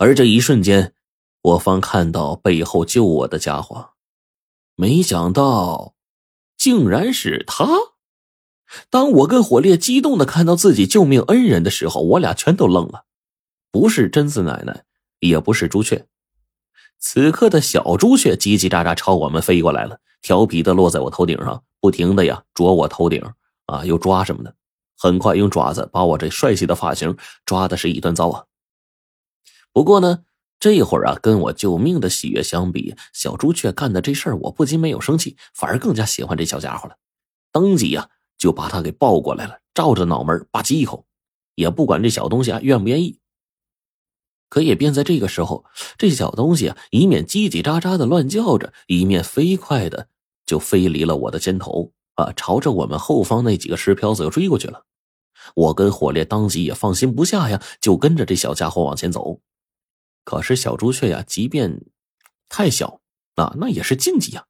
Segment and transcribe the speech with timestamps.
[0.00, 0.94] 而这一瞬间，
[1.42, 3.90] 我方看到背后救我的家伙，
[4.74, 5.92] 没想到，
[6.56, 7.68] 竟然是他。
[8.88, 13.04] 当我跟火烈激动的看到自己救命恩人的时候，我俩全都愣了。
[13.70, 14.84] 不是贞子奶奶，
[15.18, 16.06] 也不是朱雀。
[16.98, 23.22] 此刻的小朱雀叽叽喳喳朝我们飞过来了，调皮的落在我头顶上，不停的呀啄我头顶
[23.66, 24.54] 啊，又抓什么的。
[24.96, 27.14] 很快用爪子把我这帅气的发型
[27.44, 28.44] 抓的是一团糟啊。
[29.72, 30.24] 不过呢，
[30.58, 36.96] 这会儿啊，跟我救命的喜悦相比，小朱雀干的这事儿，我不仅没有生气，反而更加喜欢这小家伙了。
[37.52, 41.06] 当即呀，就把他给抱过来了，照着脑门吧唧一口，
[41.54, 43.18] 也不管这小东西啊愿不愿意。
[44.48, 45.64] 可也便在这个时候，
[45.96, 50.08] 这小东西啊，一面叽叽喳喳的乱叫着，一面飞快的
[50.44, 54.84] 就飞离了我的肩头啊，朝着我们后方那几个石漂子又追过去了。
[55.54, 59.40] 我跟火烈当即也放心不下呀，就跟着这小家伙往前走。
[60.24, 61.80] 可是小朱雀呀，即便
[62.48, 63.00] 太小
[63.36, 64.44] 啊，那也是禁忌呀，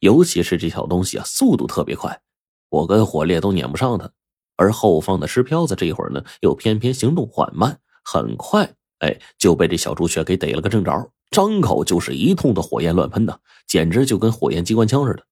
[0.00, 2.20] 尤其是这小东西啊，速度特别快，
[2.68, 4.10] 我跟火烈都撵不上它。
[4.56, 8.74] 而后方的石漂子这一会儿呢，又偏偏行动缓慢，很快。
[9.00, 15.26] 哎，就被这小朱雀给逮了个正着，张口就是一通的火焰乱喷呐，简直就跟火焰机关枪似的。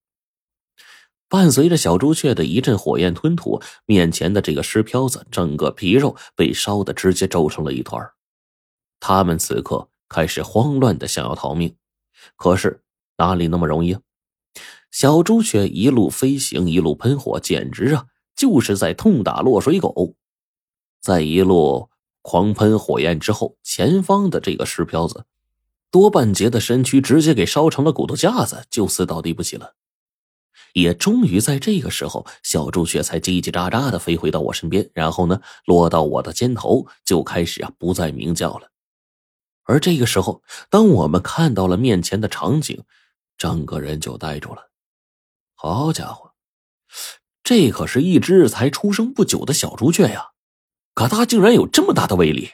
[1.31, 8.06] 伴随着小朱雀的一阵火焰吞吐，面前的这个尸漂子整个皮肉被烧的直接皱成了一团。
[9.06, 11.77] 他们此刻开始慌乱的想要逃命，
[12.36, 12.83] 可是
[13.19, 14.00] 哪里那么容易啊？
[14.91, 20.14] 小朱雀一路飞行，一路喷火，简直啊就是在痛打落水狗，
[21.02, 21.91] 在一路。
[22.22, 25.27] 狂喷火焰之后，前方的这个石漂子
[25.91, 29.74] 多半截的身躯直接给烧成了骨头架子，就此倒地不起了。
[30.72, 38.70] 也终于在这个时候，小朱雀才叽叽喳喳的飞回到我身边，然后呢，落到我的肩头，就开始啊不再鸣叫了。
[39.65, 42.84] 而这个时候，当我们看到了面前的场景，
[43.37, 44.70] 整个人就呆住了。
[45.55, 46.33] 好家伙，
[47.42, 50.29] 这可是一只才出生不久的小朱雀呀！
[50.95, 52.51] 可它竟然有这么大的威力，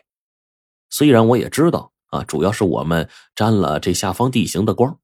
[0.88, 4.99] 虽然我也知道啊，主要是我们沾了这下方地形的光，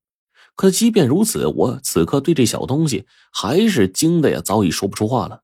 [0.55, 5.43] 可即便如此，我此刻对这小东西还是惊的呀，早已说不出话了。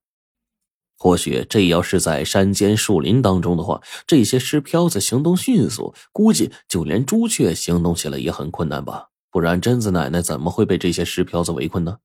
[1.02, 9.08] 或许这要是在山间树林当中的话，这些尸漂子行动迅速，估计就连朱雀行动起来也很困难吧。
[9.28, 11.98] 不然贞子奶奶怎么会被这些尸漂子围困呢？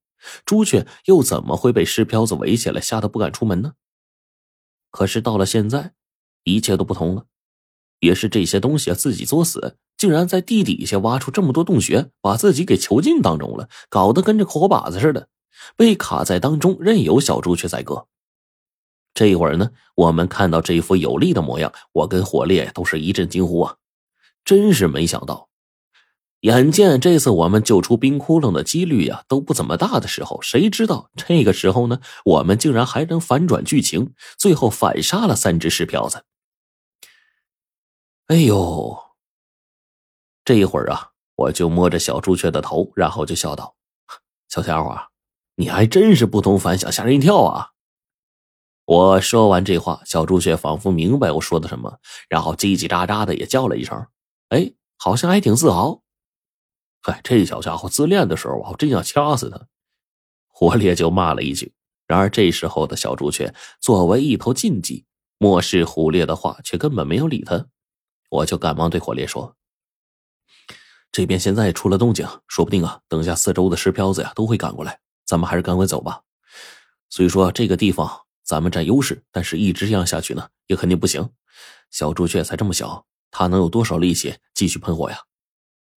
[0.46, 3.74] 朱雀又怎么会被尸漂子围起来，吓得不敢出门呢？
[4.90, 5.94] 可是到了现在，
[6.44, 7.26] 一切都不同了，
[8.00, 15.28] 也是这些东西自己作死，竟然在地底下挖出这么多洞穴，把自己给囚禁当中了，搞得跟这活靶子似的，
[15.76, 18.08] 被卡在当中，任由小朱雀宰割。
[19.18, 23.78] 这一会儿呢，我们看到这一副有力的模样，我跟火烈都是一阵惊呼啊，
[24.46, 25.50] 真是没想到。
[26.42, 36.24] 眼见这次我们救出冰窟窿的几率呀都不怎么大的时候，谁知道这个时候呢，我们竟然还能反转剧情，最后反杀了三只石瓢子。
[38.28, 39.00] 哎呦！
[40.46, 43.74] 这一会儿啊，我就摸着小朱雀的头，然后就笑道
[44.48, 44.96] ：“小家伙，
[45.56, 47.72] 你还真是不同凡响，吓人一跳啊！”
[48.88, 52.00] 我说完这话，小朱雀仿佛明白我说的什么，
[52.30, 54.08] 然后叽叽喳喳的也叫了一声
[54.48, 56.02] ：“哎，好像还挺自豪。”
[57.04, 59.68] 嗨，这小家伙自恋的时候啊，我真想掐死他！
[60.48, 61.74] 火烈就骂了一句。
[62.06, 65.06] 然而这时候的小朱雀作为一头禁忌，
[65.38, 67.68] 漠视虎烈的话，却根本没有理他。
[68.30, 69.58] 我就赶忙对火烈说
[71.12, 76.22] ：“这边现在出了动静，说不定啊，等下四周的石漂子呀都会赶过来，咱们还是赶快走吧。
[77.10, 81.30] 虽说这个地方咱们占优势，但是一直这样下去呢，也肯定不行。
[81.92, 85.18] 小朱雀才这么小，他能有多少力气继续喷火呀？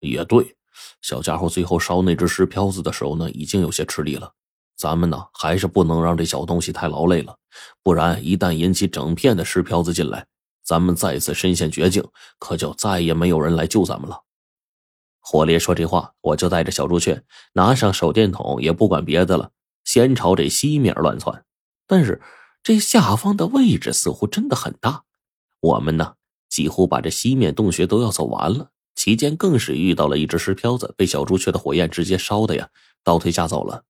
[0.01, 0.57] 也对。”
[1.01, 4.33] 小家伙最后烧那只石漂子的时候呢，已经有些吃力了。
[4.77, 7.37] 咱们呢，还是不能让这小东西太劳累了，
[7.83, 10.27] 不然一旦引起整片的石漂子进来，
[10.65, 12.03] 咱们再次身陷绝境，
[12.39, 14.23] 可就再也没有人来救咱们了。
[15.21, 17.23] 火烈说这话，我就带着小朱雀
[17.53, 19.51] 拿上手电筒，也不管别的了，
[19.85, 21.45] 先朝这西面乱窜。
[21.87, 22.21] 但是
[22.63, 25.05] 这下方的位置似乎真的很大，
[25.61, 26.15] 我们呢，
[26.49, 28.71] 几乎把这西面洞穴都要走完了。
[28.95, 32.69] 期间更是遇到了一只石漂子，被小朱雀的火焰直接烧的呀，
[33.03, 33.85] 倒退吓走了。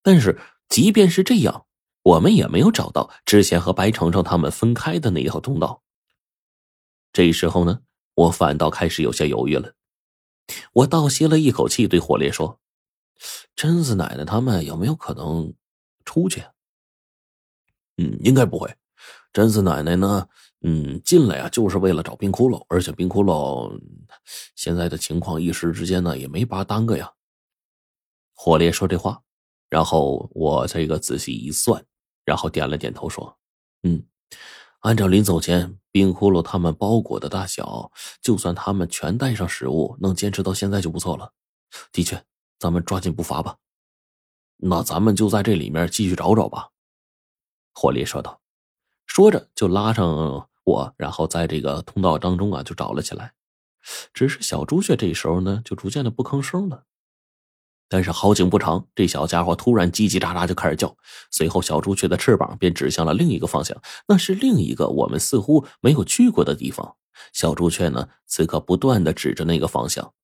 [0.00, 0.38] 但是
[0.68, 1.66] 即便是这样，
[2.02, 5.82] 我们也没有找到之前和白程程他们分开的那一条通道。
[7.12, 7.80] 这时候呢，
[8.14, 9.74] 我反倒开始有些犹豫了。
[10.72, 12.60] 我倒吸了一口气，对火烈说
[13.56, 15.52] ：“贞子奶奶他们有没有可能
[16.04, 16.44] 出去
[17.98, 18.72] ？”“嗯，应该不会。
[19.32, 20.28] 贞子奶奶呢，
[20.60, 23.80] 嗯，进来啊，就是为了找冰窟窿，而且冰窟窿
[24.54, 27.12] 现在的情况一时之间呢也没法耽搁呀。
[28.34, 29.22] 火烈说这话，
[29.70, 31.84] 然后我这个仔细一算，
[32.24, 33.38] 然后点了点头说
[33.84, 34.04] ：“嗯，
[34.80, 37.90] 按照临走前冰窟窿他们包裹的大小，
[38.20, 41.32] 就算他们全带上食物，能坚持到现在就不错了。
[41.92, 42.22] 的确，
[42.58, 43.56] 咱们抓紧步伐吧。
[44.56, 46.68] 那咱们就在这里面继续找找吧。”
[47.74, 48.40] 霍利说道，
[49.06, 50.48] 说着就拉上。
[50.64, 53.32] 我然后在这个通道当中啊，就找了起来。
[54.14, 56.84] 只是小朱雀这时候呢，就逐渐的不吭声了。
[57.88, 60.96] 但是好景不长，这小家伙突然叽叽喳喳就开始叫。
[61.30, 63.76] 随后，小朱雀的翅膀便指向了另一个方向，
[64.06, 66.96] 那是另一个我们似乎没有去过的地方。
[67.32, 70.14] 小朱雀呢，此刻不断的指着那个方向。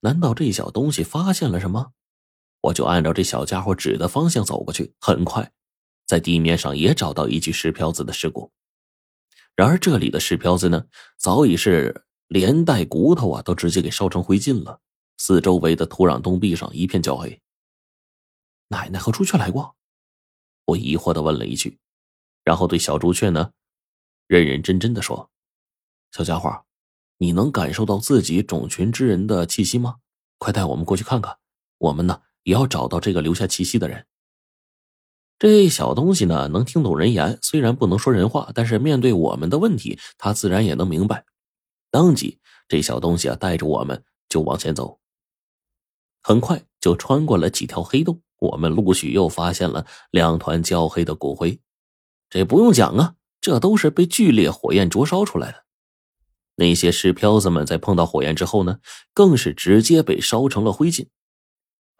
[0.00, 1.92] 难道这小东西发现了什么？
[2.62, 4.94] 我就按照这小家伙指的方向走过去。
[4.98, 5.52] 很快，
[6.06, 8.52] 在地面上也找到一具石漂子的尸骨。
[9.56, 10.86] 然而，这里的石漂子呢，
[11.16, 14.80] 早已是连带骨头啊，都直接给烧成灰烬了。
[15.16, 17.40] 四周围的土壤洞壁上一片焦黑。
[18.68, 19.76] 奶奶和朱雀来过，
[20.64, 21.78] 我疑惑的问了一句，
[22.42, 23.52] 然后对小朱雀呢，
[24.26, 25.30] 认认真真的说
[26.10, 26.64] ：“小家伙，
[27.18, 29.96] 你能感受到自己种群之人的气息吗？
[30.38, 31.38] 快带我们过去看看，
[31.78, 34.04] 我们呢也要找到这个留下气息的人。”
[35.38, 41.24] 这小东西呢，能听懂人言，虽然不能说人话，但是面对我们的问题，它自然也能明白。
[41.90, 42.38] 当即，
[42.68, 45.00] 这小东西啊，带着我们就往前走。
[46.22, 51.60] 很快就穿过了几条黑洞，我们陆续又发现了两团焦黑的骨灰。
[52.30, 55.64] 这不用讲啊，这都是被剧烈火焰灼烧出来的。
[56.56, 58.78] 那些石漂子们在碰到火焰之后呢，
[59.12, 61.08] 更是直接被烧成了灰烬。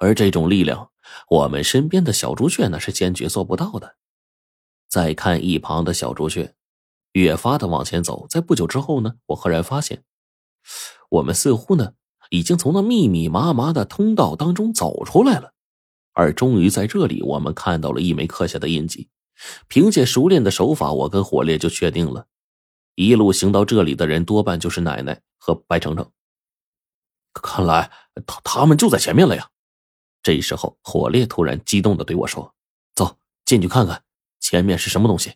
[0.05, 0.91] 而这种力量，
[1.31, 3.97] 我们身边的小朱雀那是坚决做不到的。
[4.87, 6.55] 再看一旁的小朱雀，
[7.13, 8.27] 越发的往前走。
[8.29, 10.05] 在不久之后呢，我赫然发现，
[11.09, 11.95] 我们似乎呢
[12.29, 15.55] 已经从那密密麻麻的通道当中走出来了。
[16.13, 19.09] 而终于在这里，我们看到了一枚刻下的印记。
[19.69, 22.27] 凭借熟练的手法，我跟火烈就确定了，
[22.95, 26.11] 一路行到这里的人多半就是奶奶和白程程。
[27.33, 27.91] 看来
[28.27, 29.49] 他他们就在前面了呀。
[30.25, 32.53] 这时候，火烈突然激动的对我说
[32.97, 34.03] ：“走进去看看，
[34.41, 35.35] 前面是什么东西。”